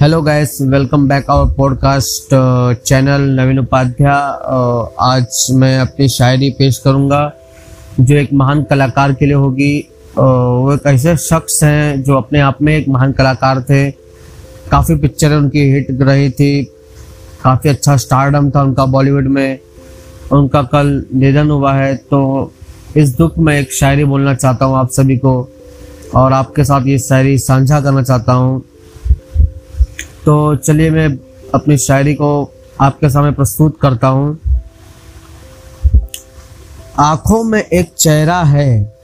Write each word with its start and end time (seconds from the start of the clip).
Hello 0.00 0.22
guys 0.22 0.58
welcome 0.62 1.08
back 1.08 1.30
our 1.30 1.54
podcast 1.54 2.28
channel 2.84 3.20
Naveen 3.20 3.58
Upadhyay 3.58 4.12
आज 5.00 5.46
मैं 5.50 5.78
अपनी 5.78 6.08
शायरी 6.08 6.50
पेश 6.50 6.78
करूँगा 6.78 7.32
जो 8.00 8.16
एक 8.16 8.32
महान 8.32 8.62
कलाकार 8.62 9.12
के 9.12 9.24
लिए 9.24 9.34
होगी। 9.34 9.88
Uh, 10.12 10.18
वो 10.18 10.74
एक 10.74 10.86
ऐसे 10.86 11.16
शख्स 11.16 11.64
हैं 11.64 12.02
जो 12.02 12.16
अपने 12.16 12.40
आप 12.40 12.62
में 12.62 12.76
एक 12.76 12.88
महान 12.88 13.12
कलाकार 13.12 13.62
थे। 13.62 13.90
काफ़ी 14.70 14.96
पिक्चरें 14.96 15.36
उनकी 15.36 15.72
हिट 15.72 15.86
रही 15.90 16.30
थी। 16.30 16.64
काफ़ी 17.44 17.70
अच्छा 17.70 17.96
स्टारडम 17.96 18.50
था 18.50 18.62
उनका 18.62 18.84
बॉलीवुड 18.84 19.28
में। 19.28 19.58
उनका 20.32 20.62
कल 20.62 21.04
निधन 21.14 21.50
हुआ 21.50 21.74
है 21.74 21.96
तो 21.96 22.52
इस 22.96 23.16
दुख 23.16 23.36
में 23.38 23.54
एक 23.58 23.72
शायरी 23.72 24.04
बोलना 24.04 24.34
चाहता 24.34 24.64
हूँ 24.64 24.76
आप 24.76 24.90
सभी 24.90 25.16
को, 25.16 25.48
और 26.14 26.32
आपके 26.32 26.64
साथ 26.64 26.86
ये 26.86 26.98
शायरी 26.98 27.36
साझा 27.38 27.80
करना 27.80 28.02
चाहता 28.02 28.32
हूँ। 28.32 28.60
तो 30.24 30.54
चलिए 30.56 30.90
मैं 30.90 31.06
अपनी 31.54 31.76
शायरी 31.78 32.14
को 32.14 32.50
आपके 32.80 33.08
सामने 33.10 33.30
प्रस्तुत 33.30 33.78
करता 33.80 34.08
हूँ। 34.08 34.38
आँखों 37.00 37.42
में 37.44 37.60
एक 37.60 37.92
चेहरा 37.94 38.42
है, 38.42 38.94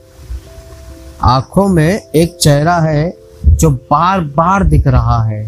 आँखों 1.22 1.66
में 1.68 2.10
एक 2.12 2.36
चेहरा 2.36 2.76
है 2.80 3.12
जो 3.44 3.70
बार 3.70 4.20
बार 4.36 4.64
दिख 4.64 4.86
रहा 4.86 5.22
है। 5.24 5.42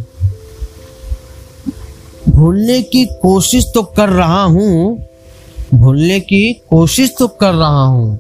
भूलने 2.29 2.81
की 2.83 3.05
कोशिश 3.23 3.71
तो 3.75 3.83
कर 3.97 4.09
रहा 4.09 4.43
हूँ, 4.43 4.99
भूलने 5.75 6.19
की 6.21 6.53
कोशिश 6.71 7.15
तो 7.19 7.29
कर 7.31 7.55
रहा 7.55 7.85
हूँ। 7.85 8.19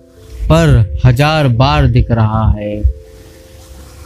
पर 0.50 1.00
हज़ार 1.04 1.48
बार 1.56 1.86
दिख 1.88 2.10
रहा 2.10 2.48
है। 2.50 2.80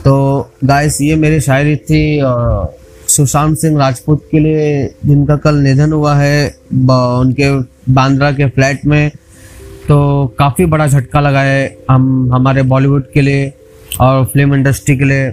तो 0.04 0.50
गाइस 0.64 1.00
ये 1.00 1.16
मेरी 1.16 1.40
शायरी 1.40 1.76
थी 1.78 2.20
और 2.22 2.76
सुशांत 3.08 3.56
सिंह 3.58 3.78
राजपूत 3.78 4.22
के 4.30 4.38
लिए, 4.38 4.86
जिनका 5.06 5.36
कल 5.36 5.54
निधन 5.56 5.92
हुआ 5.92 6.14
है 6.14 6.46
उनके 6.72 7.50
बांद्रा 7.92 8.30
के 8.32 8.48
फ्लैट 8.48 8.84
में। 8.86 9.10
तो 9.88 10.26
काफ़ी 10.38 10.66
बड़ा 10.66 10.86
झटका 10.86 11.20
लगा 11.20 11.40
है 11.40 11.76
हम, 11.90 12.32
हमारे 12.34 12.62
बॉलीवुड 12.64 13.10
के 13.12 13.20
लिए 13.20 13.52
और 14.00 14.24
फ़िल्म 14.24 14.54
इंडस्ट्री 14.54 14.96
के 14.96 15.04
लिए। 15.04 15.28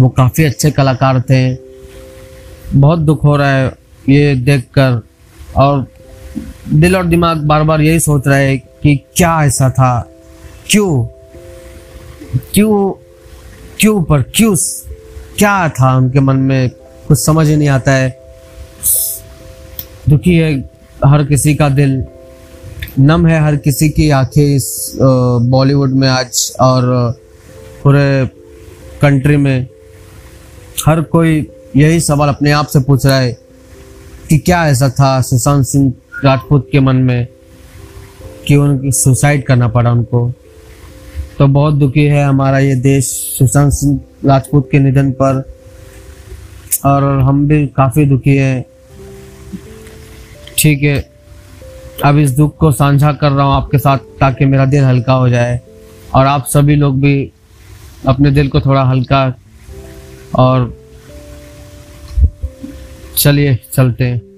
वो 0.00 0.08
काफ़ी 0.08 0.44
अच्छे 0.44 0.70
कलाकार 0.70 1.20
थे। 1.20 1.54
बहुत 2.74 2.98
दुख 3.00 3.24
हो 3.24 3.36
रहा 3.36 3.50
है 3.50 3.72
ये 4.08 4.34
देखकर। 4.36 5.00
और 5.56 5.86
दिल 6.70 6.96
और 6.96 7.06
दिमाग 7.06 7.38
बार 7.46 7.62
बार 7.62 7.80
यही 7.80 8.00
सोच 8.00 8.26
रहा 8.28 8.36
है 8.36 8.56
कि 8.56 8.96
क्या 9.16 9.42
ऐसा 9.44 9.70
था। 9.70 10.09
क्यों? 10.70 11.04
क्यों? 12.54 12.90
क्यों 13.80 14.02
पर 14.02 14.22
क्यों? 14.22 14.56
क्या 15.38 15.68
था 15.68 15.96
उनके 15.96 16.20
मन 16.20 16.36
में? 16.36 16.70
कुछ 17.08 17.24
समझ 17.24 17.50
नहीं 17.50 17.68
आता 17.68 17.92
है। 17.92 18.20
दुखी 20.08 20.36
है 20.36 20.70
हर 21.06 21.24
किसी 21.24 21.54
का 21.54 21.68
दिल। 21.68 22.04
नम 22.98 23.26
है 23.26 23.44
हर 23.44 23.56
किसी 23.56 23.88
की 23.88 24.10
आँखें 24.10 24.56
इस 24.56 24.92
बॉलीवुड 25.42 25.92
में 25.92 26.08
आज 26.08 26.52
और 26.60 27.12
पूरे 27.84 28.26
कंट्री 29.02 29.36
में। 29.36 29.68
हर 30.86 31.00
कोई 31.00 31.50
यही 31.76 32.00
सवाल 32.00 32.28
अपने 32.28 32.50
आप 32.50 32.66
से 32.66 32.80
पूछ 32.80 33.06
रहा 33.06 33.18
है 33.18 33.32
कि 34.28 34.38
क्या 34.38 34.68
ऐसा 34.68 34.88
था 34.88 35.20
सुशांत 35.20 35.66
सिंह 35.66 35.92
राजपूत 36.24 36.68
के 36.72 36.80
मन 36.80 36.96
में 36.96 37.28
कि 38.46 38.56
उनकी 38.56 38.92
सुसाइड 38.92 39.46
करना 39.46 39.68
पड़ा 39.68 39.92
उनको? 39.92 40.32
तो 41.40 41.46
बहुत 41.46 41.74
दुखी 41.74 42.04
है 42.04 42.24
हमारा 42.24 42.58
ये 42.58 42.74
देश 42.74 43.06
सुशांत 43.38 43.72
सिंह 43.72 44.00
राजपूत 44.26 44.68
के 44.72 44.78
निधन 44.78 45.10
पर। 45.12 45.52
और 46.84 47.04
हम 47.04 47.48
भी 47.48 47.66
काफ़ी 47.66 48.04
दुखी 48.04 48.36
हैं। 48.36 48.64
ठीक 50.58 50.82
है। 50.82 51.10
अब 52.04 52.18
इस 52.18 52.30
दुख 52.30 52.56
को 52.56 52.72
साझा 52.72 53.12
कर 53.12 53.32
रहा 53.32 53.46
हूँ 53.46 53.54
आपके 53.54 53.78
साथ 53.78 53.98
ताकि 53.98 54.44
मेरा 54.44 54.64
दिल 54.64 54.84
हल्का 54.84 55.12
हो 55.12 55.28
जाए। 55.28 55.60
और 56.14 56.26
आप 56.26 56.46
सभी 56.46 56.76
लोग 56.76 57.00
भी 57.00 57.32
अपने 58.06 58.30
दिल 58.30 58.48
को 58.48 58.60
थोड़ा 58.60 58.82
हल्का 58.82 59.34
और 60.34 60.76
चलिए, 63.16 63.58
चलते 63.72 64.04
हैं। 64.04 64.29